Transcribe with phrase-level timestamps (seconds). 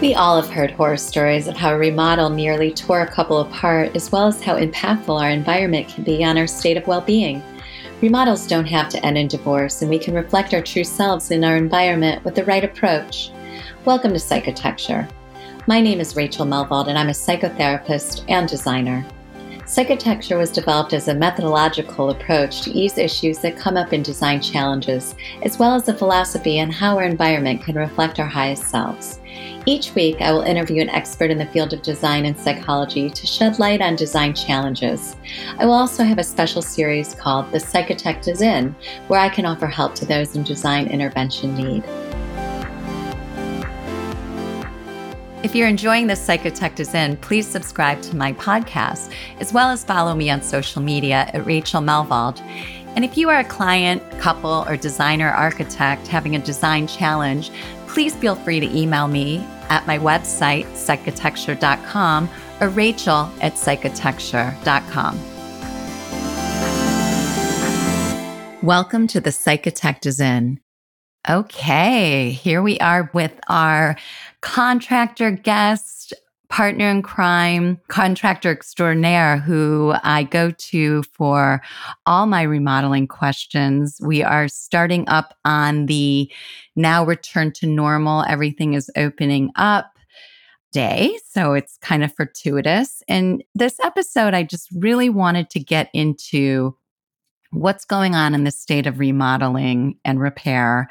[0.00, 3.96] We all have heard horror stories of how a remodel nearly tore a couple apart,
[3.96, 7.42] as well as how impactful our environment can be on our state of well being.
[8.00, 11.42] Remodels don't have to end in divorce, and we can reflect our true selves in
[11.42, 13.32] our environment with the right approach.
[13.86, 15.10] Welcome to Psychitecture.
[15.66, 19.04] My name is Rachel Melvald, and I'm a psychotherapist and designer.
[19.64, 24.40] Psychitecture was developed as a methodological approach to ease issues that come up in design
[24.40, 29.17] challenges, as well as a philosophy on how our environment can reflect our highest selves.
[29.66, 33.26] Each week, I will interview an expert in the field of design and psychology to
[33.26, 35.16] shed light on design challenges.
[35.58, 38.74] I will also have a special series called The Psychitect is In,
[39.08, 41.84] where I can offer help to those in design intervention need.
[45.44, 49.84] If you're enjoying this Psychitect is In, please subscribe to my podcast, as well as
[49.84, 52.40] follow me on social media at Rachel Melvald.
[52.96, 57.52] And if you are a client, couple, or designer architect having a design challenge,
[57.88, 59.38] please feel free to email me
[59.68, 62.28] at my website, psychitecture.com,
[62.60, 65.18] or rachel at psychitecture.com.
[68.62, 70.60] Welcome to the Psychitect is in.
[71.28, 73.96] Okay, here we are with our
[74.40, 76.12] contractor guest,
[76.48, 81.60] partner in crime, contractor extraordinaire who I go to for
[82.06, 84.00] all my remodeling questions.
[84.02, 86.30] We are starting up on the
[86.78, 89.98] now return to normal, everything is opening up
[90.72, 91.18] day.
[91.30, 93.02] So it's kind of fortuitous.
[93.08, 96.76] And this episode, I just really wanted to get into
[97.50, 100.88] what's going on in the state of remodeling and repair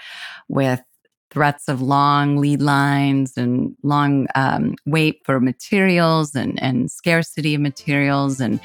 [0.50, 0.82] with
[1.30, 7.62] threats of long lead lines and long um, wait for materials and, and scarcity of
[7.62, 8.60] materials and,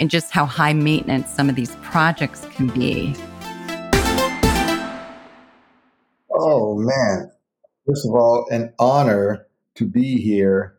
[0.00, 3.14] and just how high maintenance some of these projects can be.
[6.36, 7.30] Oh, man.
[7.86, 10.76] First of all, an honor to be here.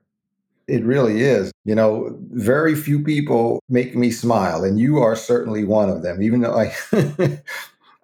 [0.68, 1.52] It really is.
[1.64, 6.22] You know, very few people make me smile, and you are certainly one of them,
[6.22, 6.74] even though I.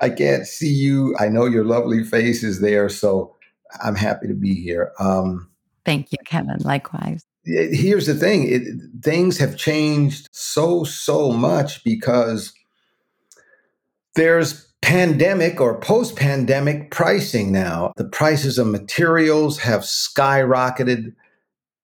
[0.03, 1.15] I can't see you.
[1.17, 3.33] I know your lovely face is there, so
[3.81, 4.91] I'm happy to be here.
[4.99, 5.49] Um,
[5.85, 6.57] Thank you, Kevin.
[6.59, 7.23] Likewise.
[7.45, 8.63] Here's the thing: it,
[9.01, 12.53] things have changed so so much because
[14.15, 17.93] there's pandemic or post-pandemic pricing now.
[17.95, 21.15] The prices of materials have skyrocketed.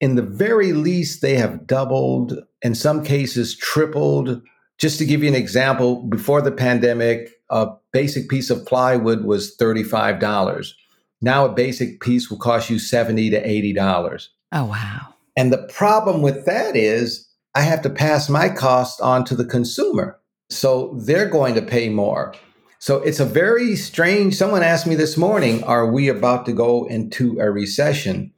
[0.01, 2.37] In the very least, they have doubled.
[2.61, 4.41] In some cases, tripled.
[4.77, 9.55] Just to give you an example, before the pandemic, a basic piece of plywood was
[9.55, 10.73] $35.
[11.21, 14.27] Now a basic piece will cost you 70 to $80.
[14.51, 15.13] Oh, wow.
[15.37, 19.45] And the problem with that is I have to pass my cost on to the
[19.45, 20.19] consumer.
[20.49, 22.35] So they're going to pay more.
[22.79, 24.35] So it's a very strange.
[24.35, 28.31] Someone asked me this morning, are we about to go into a recession?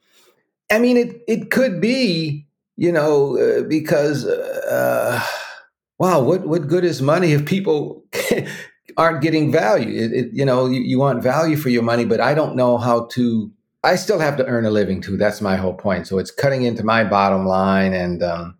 [0.72, 5.24] I mean, it, it could be, you know, uh, because, uh,
[6.00, 8.04] wow, what, what good is money if people
[8.98, 9.90] aren't getting value.
[9.90, 12.78] It, it, you know, you, you want value for your money, but I don't know
[12.78, 13.52] how to.
[13.84, 15.18] I still have to earn a living too.
[15.18, 16.06] That's my whole point.
[16.06, 18.58] So it's cutting into my bottom line, and um,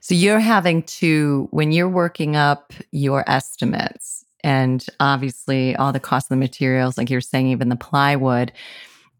[0.00, 6.26] so you're having to when you're working up your estimates, and obviously all the cost
[6.26, 8.52] of the materials, like you're saying, even the plywood.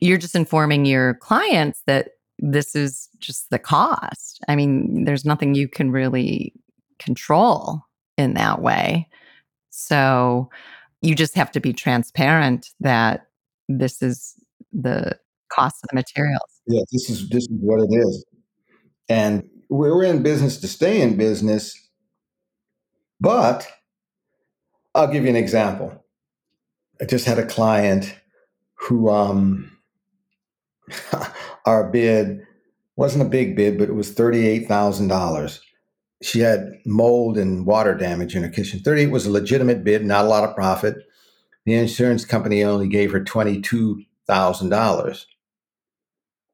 [0.00, 4.42] You're just informing your clients that this is just the cost.
[4.48, 6.54] I mean, there's nothing you can really
[6.98, 7.82] control
[8.16, 9.08] in that way.
[9.70, 10.48] So
[11.03, 13.26] you just have to be transparent that
[13.69, 14.34] this is
[14.72, 15.19] the
[15.52, 16.60] cost of the materials.
[16.66, 18.25] Yeah, this is this is what it is.
[19.08, 21.75] And we're in business to stay in business.
[23.20, 23.70] But
[24.94, 26.04] I'll give you an example.
[27.00, 28.14] I just had a client
[28.74, 29.76] who um
[31.66, 32.46] our bid
[32.96, 35.60] wasn't a big bid, but it was $38,000
[36.22, 38.80] she had mold and water damage in her kitchen.
[38.80, 40.96] 38 was a legitimate bid, not a lot of profit.
[41.64, 45.24] The insurance company only gave her $22,000.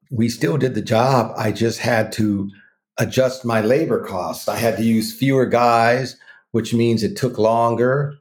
[0.09, 1.33] We still did the job.
[1.37, 2.49] I just had to
[2.97, 4.47] adjust my labor costs.
[4.47, 6.15] I had to use fewer guys,
[6.51, 8.17] which means it took longer.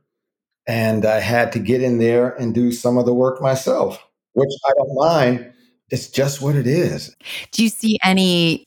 [0.66, 4.02] And I had to get in there and do some of the work myself,
[4.32, 5.52] which I don't mind.
[5.90, 7.14] It's just what it is.
[7.52, 8.64] Do you see any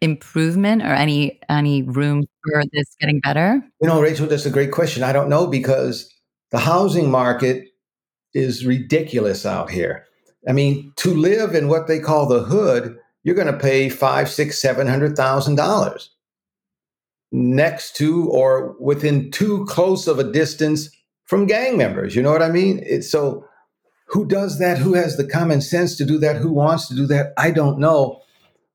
[0.00, 3.62] improvement or any any room for this getting better?
[3.80, 5.02] You know, Rachel, that's a great question.
[5.02, 6.12] I don't know because
[6.50, 7.68] the housing market
[8.34, 10.06] is ridiculous out here.
[10.48, 14.28] I mean, to live in what they call the hood, you're going to pay five,
[14.28, 16.10] six, seven hundred thousand dollars
[17.30, 20.90] next to or within too close of a distance
[21.32, 22.14] from gang members.
[22.14, 22.82] You know what I mean?
[22.84, 23.48] It's so
[24.08, 24.76] who does that?
[24.76, 26.36] Who has the common sense to do that?
[26.36, 27.32] Who wants to do that?
[27.38, 28.20] I don't know.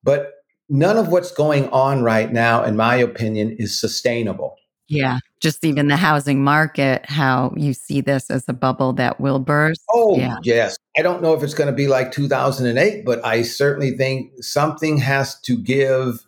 [0.01, 0.31] But
[0.67, 4.55] none of what's going on right now, in my opinion, is sustainable.
[4.87, 5.19] Yeah.
[5.39, 9.83] Just even the housing market, how you see this as a bubble that will burst.
[9.93, 10.37] Oh, yeah.
[10.41, 10.77] yes.
[10.97, 14.97] I don't know if it's going to be like 2008, but I certainly think something
[14.97, 16.25] has to give.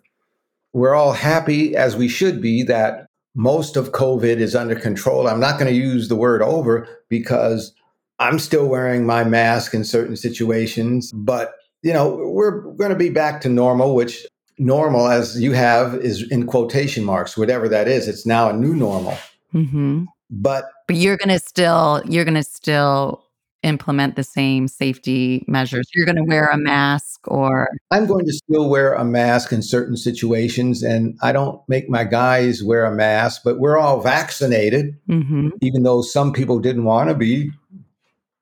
[0.74, 5.28] We're all happy, as we should be, that most of COVID is under control.
[5.28, 7.74] I'm not going to use the word over because
[8.20, 13.10] I'm still wearing my mask in certain situations, but you know, we're going to be
[13.10, 14.28] back to normal, which
[14.58, 18.08] normal as you have is in quotation marks, whatever that is.
[18.08, 19.18] It's now a new normal.
[19.54, 20.06] Mm-hmm.
[20.30, 23.24] But but you're going to still you're going to still
[23.64, 25.90] implement the same safety measures.
[25.94, 29.62] You're going to wear a mask or I'm going to still wear a mask in
[29.62, 34.98] certain situations and I don't make my guys wear a mask, but we're all vaccinated
[35.10, 35.50] mm-hmm.
[35.62, 37.52] even though some people didn't want to be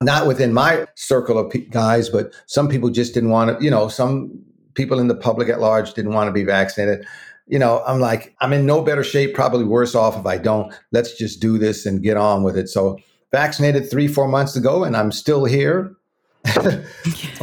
[0.02, 3.88] not within my circle of guys, but some people just didn't want to, you know,
[3.88, 4.44] some
[4.76, 7.06] people in the public at large didn't want to be vaccinated.
[7.48, 10.74] You know, I'm like, I'm in no better shape, probably worse off if I don't.
[10.92, 12.68] Let's just do this and get on with it.
[12.70, 13.00] So,
[13.32, 15.96] vaccinated three, four months ago, and I'm still here.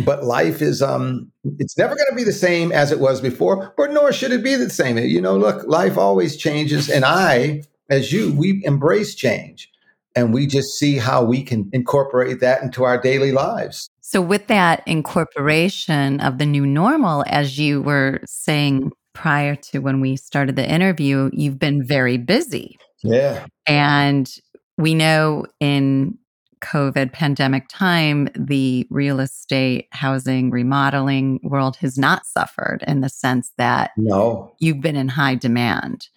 [0.05, 3.75] but life is um it's never going to be the same as it was before
[3.77, 7.63] but nor should it be the same you know look life always changes and i
[7.91, 9.71] as you we embrace change
[10.15, 13.91] and we just see how we can incorporate that into our daily lives.
[14.01, 20.01] So, with that incorporation of the new normal, as you were saying prior to when
[20.01, 22.79] we started the interview, you've been very busy.
[23.03, 23.47] Yeah.
[23.67, 24.33] And
[24.77, 26.19] we know in
[26.61, 33.53] COVID pandemic time, the real estate, housing, remodeling world has not suffered in the sense
[33.59, 34.55] that no.
[34.59, 36.09] you've been in high demand.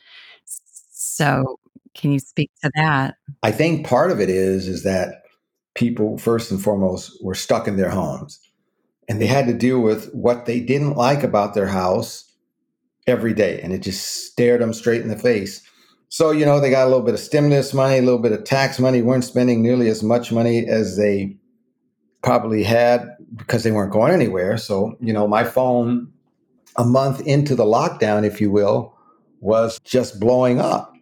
[0.46, 1.60] So,
[1.94, 3.16] can you speak to that?
[3.44, 5.24] I think part of it is is that
[5.76, 8.40] people first and foremost were stuck in their homes
[9.10, 12.32] and they had to deal with what they didn't like about their house
[13.06, 15.62] every day and it just stared them straight in the face.
[16.10, 18.44] So, you know, they got a little bit of stimulus money, a little bit of
[18.44, 21.36] tax money, weren't spending nearly as much money as they
[22.22, 24.58] probably had because they weren't going anywhere.
[24.58, 26.12] So, you know, my phone
[26.78, 28.96] a month into the lockdown, if you will,
[29.42, 30.94] was just blowing up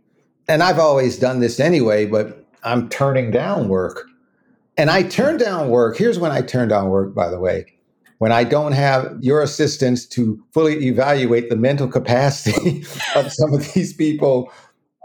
[0.48, 4.06] and I've always done this anyway, but I'm turning down work.
[4.78, 5.98] And I turn down work.
[5.98, 7.66] Here's when I turn down work, by the way.
[8.19, 12.86] When I don't have your assistance to fully evaluate the mental capacity
[13.16, 14.51] of some of these people,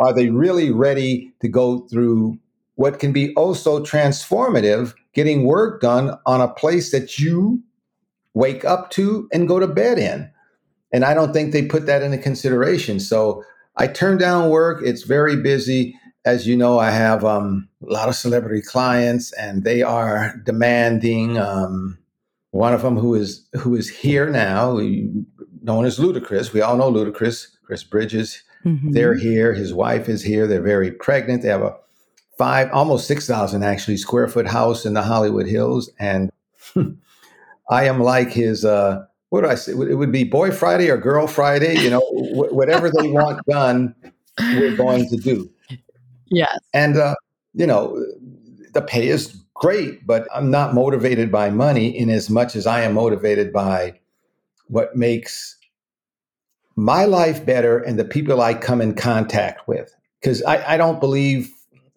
[0.01, 2.39] are they really ready to go through
[2.75, 7.63] what can be also transformative, getting work done on a place that you
[8.35, 10.31] wake up to and go to bed in?
[10.93, 12.99] And I don't think they put that into consideration.
[12.99, 13.45] So
[13.77, 14.83] I turn down work.
[14.83, 15.95] It's very busy.
[16.25, 21.39] As you know, I have um, a lot of celebrity clients, and they are demanding.
[21.39, 21.99] Um,
[22.51, 24.77] one of them, who is who is here now,
[25.63, 26.53] known as Ludacris.
[26.53, 28.43] We all know Ludacris, Chris Bridges.
[28.65, 28.93] Mm-hmm.
[28.93, 29.55] They're here.
[29.55, 30.47] His wife is here.
[30.47, 31.43] They're very pregnant.
[31.43, 31.77] They have a
[32.37, 36.31] five, almost six thousand actually square foot house in the Hollywood Hills, and
[37.71, 39.73] I am like his uh, what do I say?
[39.73, 41.79] It would be Boy Friday or Girl Friday.
[41.81, 43.95] You know, whatever they want done,
[44.39, 45.51] we're going to do.
[46.27, 46.59] Yes.
[46.75, 47.15] And uh,
[47.55, 48.05] you know,
[48.73, 52.83] the pay is great, but I'm not motivated by money in as much as I
[52.83, 53.99] am motivated by
[54.69, 55.57] what makes
[56.81, 59.95] my life better and the people I come in contact with.
[60.21, 61.51] Because I, I don't believe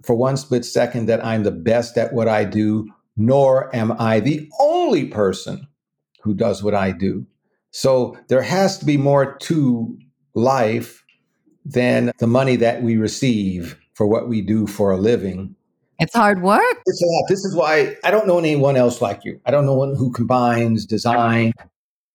[0.04, 4.20] for one split second that I'm the best at what I do, nor am I
[4.20, 5.68] the only person
[6.22, 7.26] who does what I do.
[7.72, 9.98] So there has to be more to
[10.34, 11.04] life
[11.66, 15.56] than the money that we receive for what we do for a living.
[16.00, 16.82] It's hard work.
[16.86, 17.24] It's a lot.
[17.30, 19.40] This is why I don't know anyone else like you.
[19.46, 21.54] I don't know one who combines design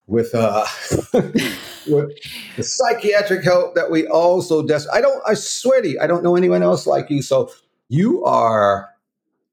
[0.09, 0.65] with uh
[1.13, 2.11] with
[2.57, 6.23] the psychiatric help that we also des- I don't I swear to you, I don't
[6.23, 7.21] know anyone else like you.
[7.21, 7.51] So
[7.89, 8.89] you are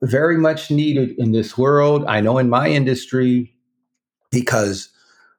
[0.02, 2.04] very much needed in this world.
[2.06, 3.54] I know in my industry,
[4.30, 4.88] because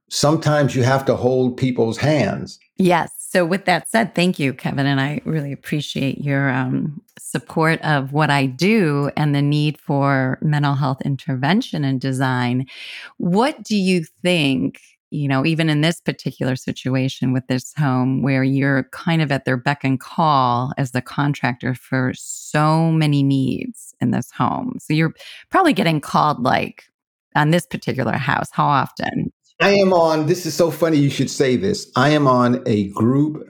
[0.10, 2.60] sometimes you have to hold people's hands.
[2.78, 3.12] Yes.
[3.30, 4.86] So, with that said, thank you, Kevin.
[4.86, 10.40] And I really appreciate your um, support of what I do and the need for
[10.42, 12.66] mental health intervention and design.
[13.18, 14.80] What do you think?
[15.10, 19.46] You know, even in this particular situation with this home where you're kind of at
[19.46, 24.78] their beck and call as the contractor for so many needs in this home.
[24.80, 25.14] So you're
[25.50, 26.84] probably getting called like
[27.38, 28.50] on this particular house?
[28.52, 29.32] How often?
[29.62, 31.90] I am on, this is so funny you should say this.
[31.96, 33.48] I am on a group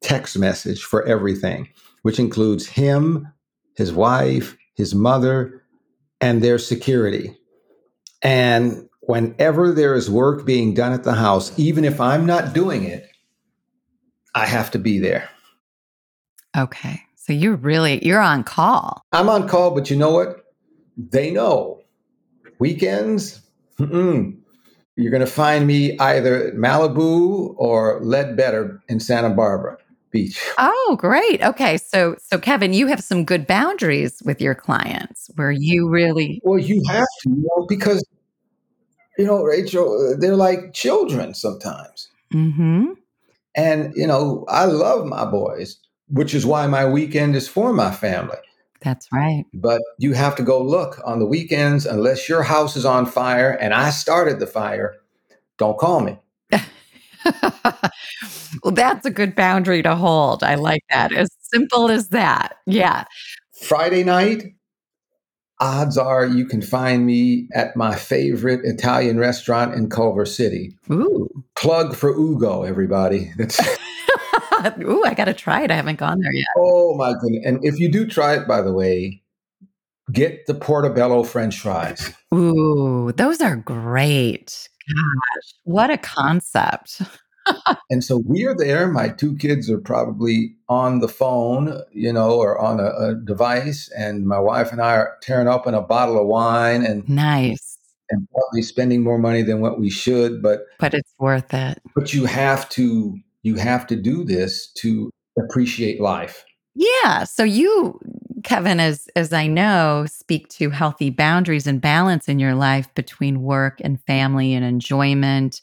[0.00, 1.68] text message for everything,
[2.02, 3.28] which includes him,
[3.76, 5.62] his wife, his mother,
[6.20, 7.36] and their security.
[8.22, 12.84] And whenever there is work being done at the house, even if I'm not doing
[12.84, 13.08] it,
[14.34, 15.28] I have to be there.
[16.56, 17.00] Okay.
[17.14, 19.02] So you're really you're on call.
[19.12, 20.44] I'm on call, but you know what?
[20.96, 21.80] They know.
[22.58, 23.42] Weekends,
[23.78, 24.38] mm-mm.
[24.96, 29.76] you're going to find me either at Malibu or Leadbetter in Santa Barbara
[30.10, 30.42] Beach.
[30.58, 31.42] Oh, great.
[31.42, 31.76] Okay.
[31.78, 36.60] So so Kevin, you have some good boundaries with your clients where you really Well,
[36.60, 38.04] you have to, you know, because
[39.18, 42.08] you know, Rachel, they're like children sometimes.
[42.32, 42.96] Mhm.
[43.54, 47.90] And, you know, I love my boys, which is why my weekend is for my
[47.90, 48.36] family.
[48.82, 49.44] That's right.
[49.54, 53.50] But you have to go look on the weekends, unless your house is on fire
[53.50, 54.94] and I started the fire,
[55.56, 56.18] don't call me.
[58.62, 60.44] well, that's a good boundary to hold.
[60.44, 61.12] I like that.
[61.12, 62.58] As simple as that.
[62.66, 63.04] Yeah.
[63.62, 64.44] Friday night,
[65.60, 70.76] odds are you can find me at my favorite Italian restaurant in Culver City.
[70.90, 71.28] Ooh.
[71.56, 73.32] Plug for Ugo, everybody.
[73.38, 73.58] That's
[74.80, 75.70] Ooh, I got to try it.
[75.70, 76.46] I haven't gone there yet.
[76.56, 77.44] oh my goodness.
[77.44, 79.22] And if you do try it, by the way,
[80.12, 82.12] get the portobello French fries.
[82.34, 84.68] Ooh, those are great.
[84.88, 87.02] Gosh, what a concept.
[87.90, 88.88] And so we're there.
[88.88, 93.88] My two kids are probably on the phone, you know, or on a, a device,
[93.96, 97.78] and my wife and I are tearing open a bottle of wine and Nice.
[98.10, 100.42] and probably spending more money than what we should.
[100.42, 101.80] But But it's worth it.
[101.94, 106.44] but you have to you have to do this to appreciate life.
[106.74, 107.24] Yeah.
[107.24, 107.98] So you,
[108.42, 113.42] Kevin, as as I know, speak to healthy boundaries and balance in your life between
[113.42, 115.62] work and family and enjoyment.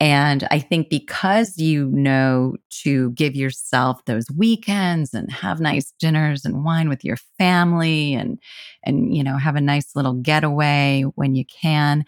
[0.00, 6.44] And I think because you know to give yourself those weekends and have nice dinners
[6.44, 8.38] and wine with your family and
[8.84, 12.04] and you know have a nice little getaway when you can,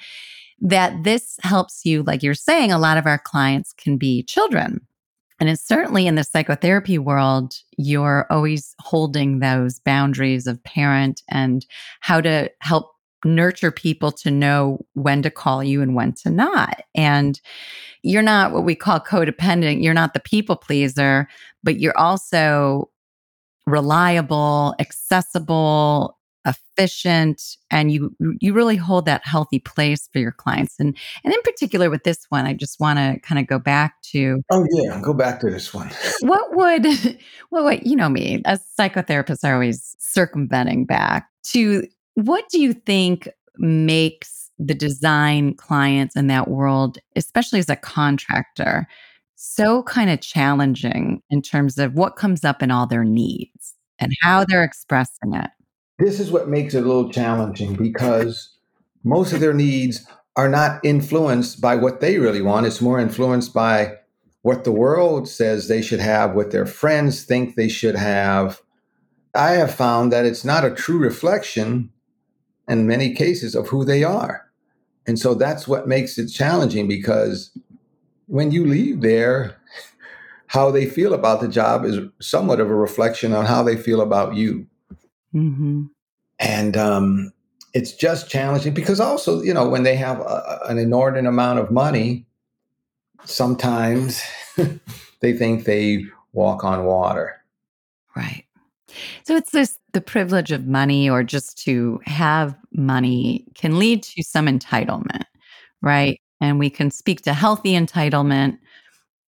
[0.61, 4.87] that this helps you, like you're saying, a lot of our clients can be children.
[5.41, 11.65] And it's certainly in the psychotherapy world, you're always holding those boundaries of parent and
[12.01, 12.93] how to help
[13.25, 16.83] nurture people to know when to call you and when to not.
[16.95, 17.41] And
[18.03, 19.83] you're not what we call codependent.
[19.83, 21.29] You're not the people pleaser,
[21.63, 22.91] but you're also
[23.67, 30.77] reliable, accessible, efficient, and you you really hold that healthy place for your clients.
[30.79, 34.01] And and in particular with this one, I just want to kind of go back
[34.13, 35.91] to Oh yeah, go back to this one.
[36.23, 36.87] what would
[37.51, 41.87] what would you know me as psychotherapists are always circumventing back to
[42.27, 48.87] what do you think makes the design clients in that world especially as a contractor
[49.37, 54.13] so kind of challenging in terms of what comes up in all their needs and
[54.23, 55.51] how they're expressing it
[55.99, 58.57] This is what makes it a little challenging because
[59.05, 62.67] most of their needs are not influenced by what they really want.
[62.67, 63.97] It's more influenced by
[64.43, 68.63] what the world says they should have, what their friends think they should have.
[69.35, 71.91] I have found that it's not a true reflection
[72.71, 74.47] in many cases of who they are.
[75.07, 77.57] And so that's what makes it challenging because
[78.27, 79.57] when you leave there,
[80.47, 84.01] how they feel about the job is somewhat of a reflection on how they feel
[84.01, 84.67] about you
[85.33, 85.85] mm-hmm.
[86.41, 87.33] and um,
[87.73, 91.71] it's just challenging because also you know when they have a, an inordinate amount of
[91.71, 92.27] money
[93.25, 94.21] sometimes
[95.21, 97.41] they think they walk on water
[98.17, 98.45] Right.
[99.25, 104.23] So it's this the privilege of money or just to have money can lead to
[104.23, 105.25] some entitlement,
[105.83, 106.21] right?
[106.41, 108.59] And we can speak to healthy entitlement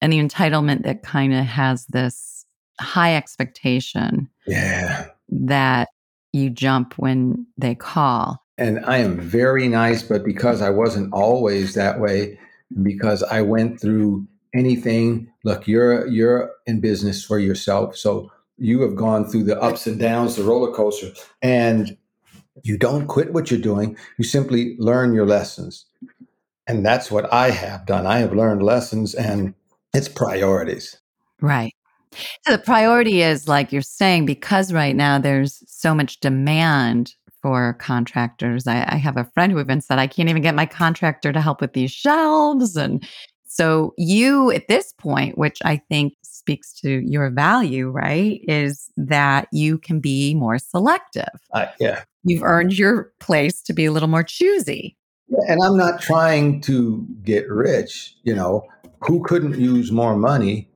[0.01, 2.45] and the entitlement that kind of has this
[2.81, 5.89] high expectation yeah that
[6.33, 8.43] you jump when they call.
[8.59, 12.39] and i am very nice but because i wasn't always that way
[12.83, 18.31] because i went through anything look you're you're in business for yourself so
[18.63, 21.11] you have gone through the ups and downs the roller coaster
[21.43, 21.97] and
[22.63, 25.87] you don't quit what you're doing you simply learn your lessons
[26.67, 29.55] and that's what i have done i have learned lessons and
[29.93, 31.03] it's priorities
[31.43, 31.75] Right.
[32.47, 37.75] So the priority is like you're saying, because right now there's so much demand for
[37.75, 38.67] contractors.
[38.67, 41.41] I, I have a friend who even said, I can't even get my contractor to
[41.41, 42.77] help with these shelves.
[42.77, 43.05] And
[43.55, 49.47] so you at this point, which I think speaks to your value, right, is that
[49.53, 51.29] you can be more selective.
[51.53, 54.97] I, yeah You've earned your place to be a little more choosy.
[55.49, 58.65] and i'm not trying to get rich you know
[59.01, 60.69] who couldn't use more money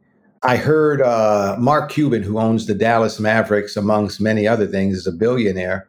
[0.42, 5.06] i heard uh, mark cuban who owns the dallas mavericks amongst many other things is
[5.06, 5.88] a billionaire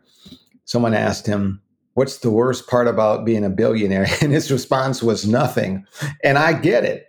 [0.66, 1.62] someone asked him
[1.98, 4.06] What's the worst part about being a billionaire?
[4.22, 5.84] And his response was nothing.
[6.24, 7.08] And I get it.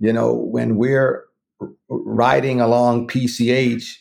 [0.00, 1.24] You know, when we're
[1.88, 3.96] riding along PCH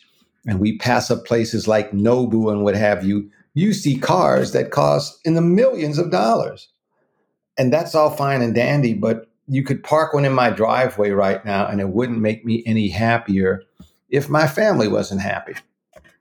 [0.48, 4.72] and we pass up places like Nobu and what have you, you see cars that
[4.72, 6.68] cost in the millions of dollars.
[7.60, 11.46] And that's all fine and dandy, but you could park one in my driveway right
[11.46, 13.62] now and it wouldn't make me any happier
[14.10, 15.54] if my family wasn't happy.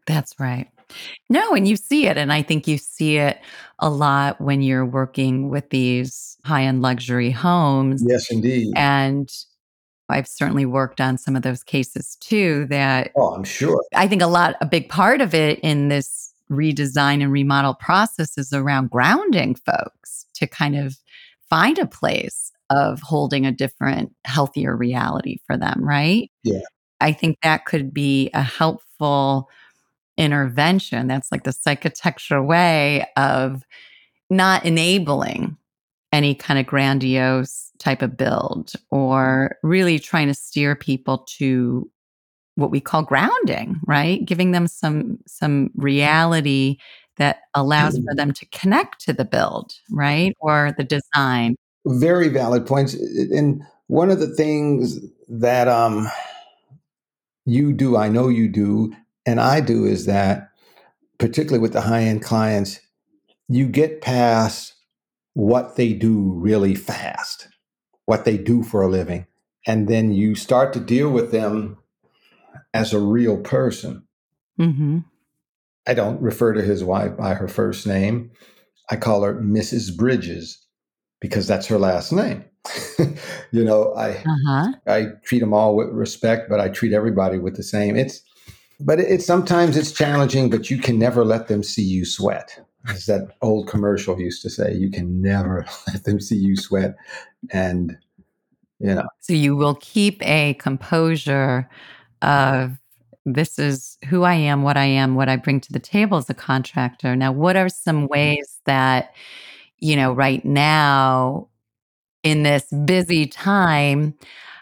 [0.07, 0.69] That's right.
[1.28, 2.16] No, and you see it.
[2.16, 3.40] And I think you see it
[3.78, 8.02] a lot when you're working with these high end luxury homes.
[8.06, 8.72] Yes, indeed.
[8.76, 9.30] And
[10.08, 13.82] I've certainly worked on some of those cases too that Oh, I'm sure.
[13.94, 18.37] I think a lot, a big part of it in this redesign and remodel process
[18.37, 20.96] is around grounding folks to kind of
[21.49, 26.30] find a place of holding a different, healthier reality for them, right?
[26.42, 26.61] Yeah.
[27.00, 29.49] I think that could be a helpful
[30.16, 31.07] intervention.
[31.07, 33.64] That's like the psychotextual way of
[34.31, 35.57] not enabling
[36.12, 38.97] any kind of grandiose type of build mm-hmm.
[38.97, 41.90] or really trying to steer people to
[42.57, 44.25] what we call grounding right?
[44.25, 46.76] Giving them some some reality
[47.16, 48.07] that allows mm-hmm.
[48.09, 50.31] for them to connect to the build right?
[50.33, 50.49] Mm-hmm.
[50.49, 51.57] Or the design.
[51.87, 56.09] Very valid points and one of the things that um
[57.45, 58.95] you do i know you do
[59.26, 60.50] and i do is that
[61.19, 62.81] particularly with the high end clients
[63.49, 64.75] you get past
[65.35, 67.49] what they do really fast
[68.07, 69.26] what they do for a living
[69.67, 71.76] and then you start to deal with them
[72.75, 74.02] as a real person
[74.59, 74.99] mm-hmm.
[75.87, 78.31] i don't refer to his wife by her first name
[78.91, 80.62] i call her mrs bridges
[81.23, 82.45] because that's her last name.
[83.52, 84.73] you know, I uh-huh.
[84.87, 87.97] I treat them all with respect, but I treat everybody with the same.
[87.97, 88.21] It's
[88.85, 92.59] but it's sometimes it's challenging, but you can never let them see you sweat.
[92.89, 96.97] As that old commercial used to say, you can never let them see you sweat.
[97.51, 97.97] And
[98.79, 99.07] you know.
[99.21, 101.69] So you will keep a composure
[102.23, 102.73] of
[103.25, 106.29] this is who I am, what I am, what I bring to the table as
[106.29, 107.14] a contractor.
[107.14, 108.12] Now, what are some mm-hmm.
[108.12, 109.12] ways that
[109.83, 111.49] you know, right now
[112.23, 114.14] in this busy time,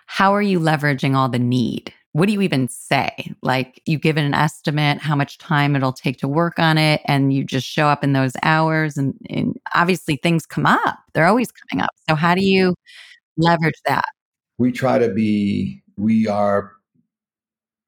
[0.07, 1.93] how are you leveraging all the need?
[2.13, 3.35] What do you even say?
[3.43, 7.01] Like you give it an estimate how much time it'll take to work on it,
[7.05, 8.97] and you just show up in those hours.
[8.97, 11.91] And, and obviously, things come up; they're always coming up.
[12.09, 12.75] So, how do you
[13.37, 14.07] leverage that?
[14.59, 15.83] We try to be.
[15.97, 16.73] We are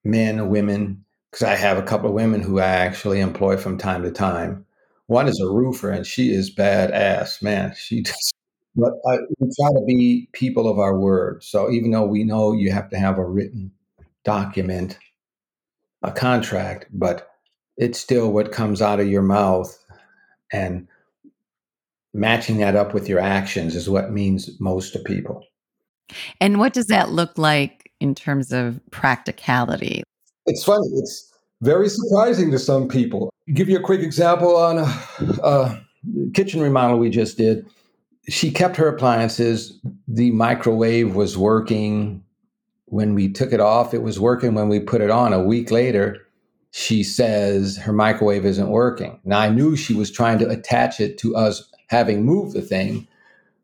[0.04, 4.02] men, women, because I have a couple of women who I actually employ from time
[4.02, 4.66] to time
[5.12, 7.74] one is a roofer, and she is badass, man.
[7.76, 8.34] She just,
[8.74, 11.44] but I, we try to be people of our word.
[11.44, 13.70] So even though we know you have to have a written
[14.24, 14.98] document,
[16.02, 17.28] a contract, but
[17.76, 19.76] it's still what comes out of your mouth,
[20.52, 20.86] and
[22.14, 25.44] matching that up with your actions is what means most to people.
[26.40, 30.02] And what does that look like in terms of practicality?
[30.46, 30.88] It's funny.
[30.94, 31.32] It's
[31.62, 33.32] very surprising to some people.
[33.54, 34.98] Give you a quick example on a,
[35.42, 35.80] a
[36.34, 37.66] kitchen remodel we just did.
[38.28, 39.80] She kept her appliances.
[40.06, 42.22] The microwave was working
[42.92, 43.94] when we took it off.
[43.94, 45.32] It was working when we put it on.
[45.32, 46.18] A week later,
[46.72, 49.18] she says her microwave isn't working.
[49.24, 53.08] Now, I knew she was trying to attach it to us having moved the thing.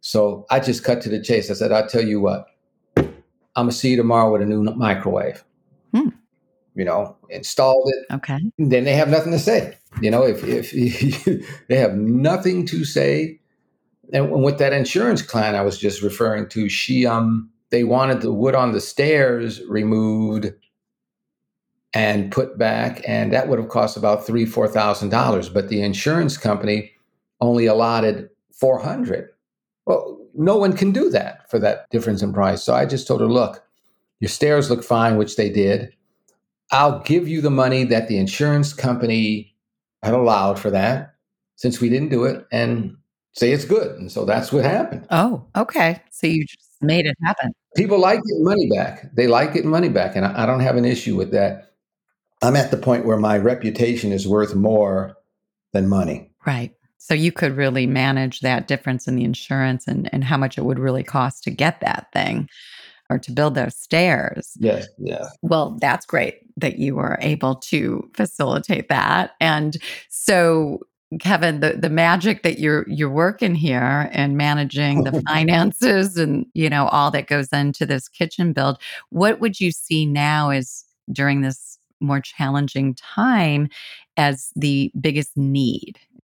[0.00, 1.50] So I just cut to the chase.
[1.50, 2.46] I said, I'll tell you what,
[2.96, 3.04] I'm
[3.54, 5.44] going to see you tomorrow with a new microwave.
[5.94, 6.08] Hmm
[6.74, 8.14] you know, installed it.
[8.14, 8.38] Okay.
[8.56, 9.76] Then they have nothing to say.
[10.00, 13.40] You know, if, if they have nothing to say,
[14.12, 18.32] and with that insurance client I was just referring to, she um they wanted the
[18.32, 20.52] wood on the stairs removed
[21.94, 25.48] and put back, and that would have cost about three four thousand dollars.
[25.48, 26.92] But the insurance company
[27.40, 29.30] only allotted four hundred.
[29.86, 32.62] Well, no one can do that for that difference in price.
[32.62, 33.64] So I just told her, look,
[34.20, 35.92] your stairs look fine, which they did.
[36.70, 39.54] I'll give you the money that the insurance company
[40.02, 41.14] had allowed for that
[41.56, 42.96] since we didn't do it and
[43.32, 43.96] say it's good.
[43.98, 45.06] And so that's what happened.
[45.10, 46.02] Oh, okay.
[46.10, 46.44] So you
[46.80, 47.52] made it happen.
[47.76, 49.14] People like getting money back.
[49.14, 50.16] They like getting money back.
[50.16, 51.72] And I, I don't have an issue with that.
[52.42, 55.16] I'm at the point where my reputation is worth more
[55.72, 56.30] than money.
[56.46, 56.72] Right.
[56.98, 60.64] So you could really manage that difference in the insurance and, and how much it
[60.64, 62.48] would really cost to get that thing
[63.10, 64.52] or to build those stairs.
[64.60, 65.28] Yes, yeah.
[65.42, 69.32] Well, that's great that you were able to facilitate that.
[69.40, 69.76] And
[70.10, 70.80] so
[71.20, 76.68] Kevin, the, the magic that you're you're working here and managing the finances and you
[76.68, 78.78] know all that goes into this kitchen build,
[79.10, 83.68] what would you see now as during this more challenging time
[84.16, 85.98] as the biggest need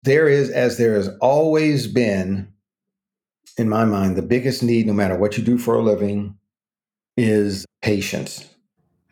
[0.08, 2.52] there is, as there has always been,
[3.56, 6.36] in my mind, the biggest need, no matter what you do for a living,
[7.16, 8.48] is patience.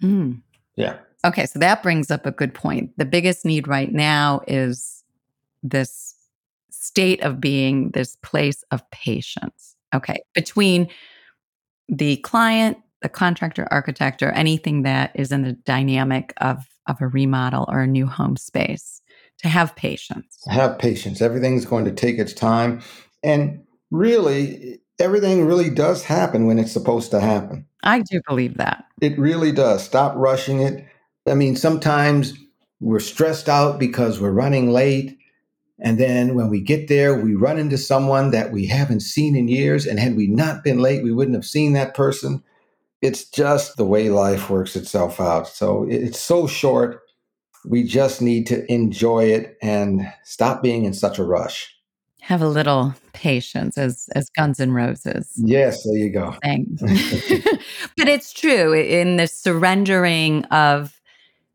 [0.02, 0.40] Mm.
[0.76, 0.96] Yeah.
[1.24, 2.96] Okay, so that brings up a good point.
[2.96, 4.95] The biggest need right now is
[5.68, 6.14] this
[6.70, 9.76] state of being, this place of patience.
[9.94, 10.88] Okay, between
[11.88, 17.06] the client, the contractor, architect, or anything that is in the dynamic of, of a
[17.06, 19.00] remodel or a new home space,
[19.38, 20.38] to have patience.
[20.48, 21.20] Have patience.
[21.20, 22.80] Everything's going to take its time.
[23.22, 27.66] And really, everything really does happen when it's supposed to happen.
[27.82, 28.84] I do believe that.
[29.00, 29.84] It really does.
[29.84, 30.84] Stop rushing it.
[31.28, 32.32] I mean, sometimes
[32.80, 35.18] we're stressed out because we're running late.
[35.78, 39.48] And then when we get there, we run into someone that we haven't seen in
[39.48, 39.86] years.
[39.86, 42.42] And had we not been late, we wouldn't have seen that person.
[43.02, 45.48] It's just the way life works itself out.
[45.48, 47.02] So it's so short.
[47.66, 51.74] We just need to enjoy it and stop being in such a rush.
[52.22, 55.32] Have a little patience as as Guns N' Roses.
[55.36, 56.34] Yes, there you go.
[56.42, 56.82] Thanks.
[57.96, 61.00] But it's true in the surrendering of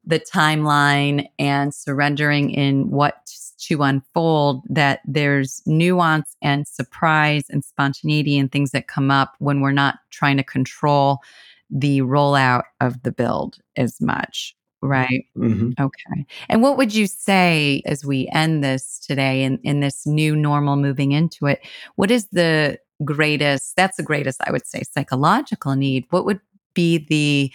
[0.06, 3.30] the timeline and surrendering in what
[3.62, 9.62] to unfold that there's nuance and surprise and spontaneity and things that come up when
[9.62, 11.20] we're not trying to control
[11.70, 15.26] the rollout of the build as much right?
[15.38, 15.74] Mm-hmm.
[15.80, 16.26] okay.
[16.50, 20.76] And what would you say as we end this today in, in this new normal
[20.76, 21.62] moving into it
[21.98, 26.06] what is the greatest that's the greatest i would say psychological need.
[26.10, 26.40] What would
[26.74, 27.52] be the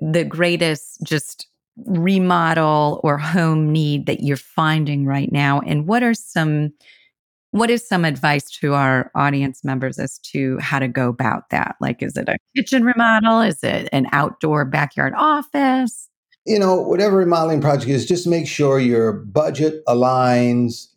[0.00, 1.46] the greatest just
[1.86, 5.60] remodel or home need that you're finding right now?
[5.60, 6.72] And what are some
[7.52, 11.74] what is some advice to our audience members as to how to go about that?
[11.80, 13.40] Like is it a kitchen remodel?
[13.40, 16.08] Is it an outdoor backyard office?
[16.46, 20.88] You know whatever remodeling project is just make sure your budget aligns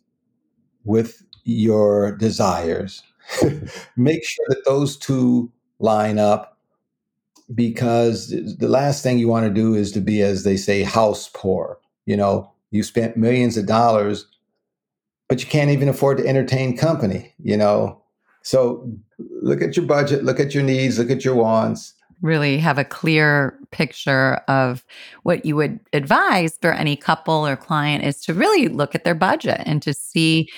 [0.84, 3.02] with your desires.
[3.96, 6.53] Make sure that those two line up
[7.52, 11.28] because the last thing you want to do is to be, as they say, house
[11.34, 11.78] poor.
[12.06, 14.26] You know, you spent millions of dollars,
[15.28, 18.00] but you can't even afford to entertain company, you know.
[18.42, 21.94] So look at your budget, look at your needs, look at your wants.
[22.20, 24.84] Really have a clear picture of
[25.24, 29.14] what you would advise for any couple or client is to really look at their
[29.14, 30.48] budget and to see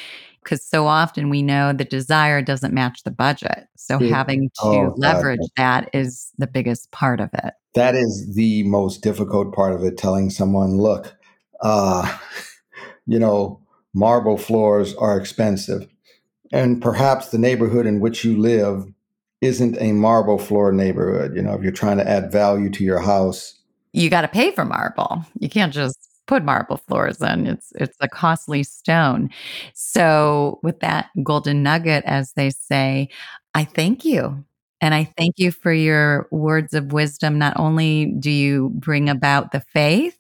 [0.47, 3.67] because so often we know the desire doesn't match the budget.
[3.77, 4.15] So yeah.
[4.15, 5.49] having to oh, leverage God.
[5.57, 7.55] that is the biggest part of it.
[7.75, 9.99] That is the most difficult part of it.
[9.99, 11.13] Telling someone, look,
[11.63, 12.17] uh,
[13.07, 13.61] you know,
[13.93, 15.89] marble floors are expensive.
[16.53, 18.87] And perhaps the neighborhood in which you live
[19.41, 21.35] isn't a marble floor neighborhood.
[21.35, 23.55] You know, if you're trying to add value to your house,
[23.97, 25.25] you got to pay for marble.
[25.39, 25.96] You can't just
[26.27, 27.47] put marble floors in.
[27.47, 29.31] It's it's a costly stone.
[29.75, 33.09] So with that golden nugget, as they say,
[33.55, 34.45] I thank you.
[34.81, 37.39] And I thank you for your words of wisdom.
[37.39, 40.19] Not only do you bring about the faith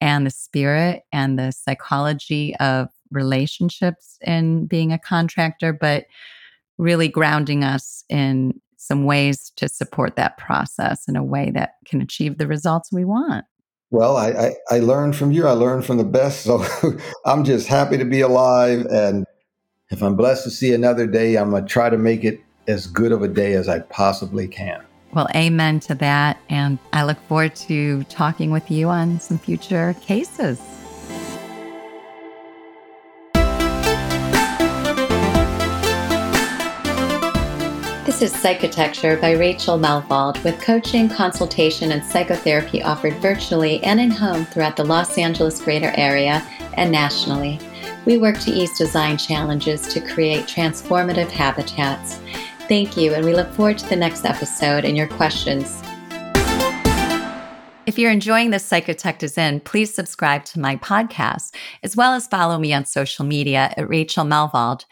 [0.00, 6.04] and the spirit and the psychology of relationships in being a contractor, but
[6.76, 12.00] really grounding us in some ways to support that process in a way that can
[12.00, 13.44] achieve the results we want.
[13.90, 15.46] Well, I, I, I learned from you.
[15.46, 16.42] I learned from the best.
[16.42, 16.64] So
[17.24, 18.86] I'm just happy to be alive.
[18.86, 19.26] And
[19.90, 22.86] if I'm blessed to see another day, I'm going to try to make it as
[22.86, 24.82] good of a day as I possibly can.
[25.14, 26.38] Well, amen to that.
[26.50, 30.60] And I look forward to talking with you on some future cases.
[38.18, 44.10] This is Psychitecture by Rachel Melvald with coaching, consultation, and psychotherapy offered virtually and in
[44.10, 46.44] home throughout the Los Angeles greater area
[46.76, 47.60] and nationally.
[48.06, 52.18] We work to ease design challenges to create transformative habitats.
[52.66, 55.80] Thank you, and we look forward to the next episode and your questions.
[57.86, 61.54] If you're enjoying this Psychitect is in, please subscribe to my podcast,
[61.84, 64.86] as well as follow me on social media at Rachel Melvald.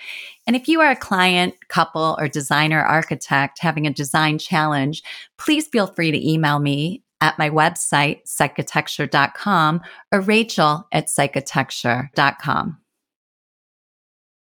[0.47, 5.03] And if you are a client, couple, or designer architect having a design challenge,
[5.39, 9.81] please feel free to email me at my website, psychitecture.com
[10.13, 12.79] or rachel at psychitecture.com.